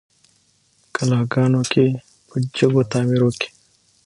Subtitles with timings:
[0.95, 1.85] قلاګانو کي
[2.27, 3.49] په جګو تعمیرو کي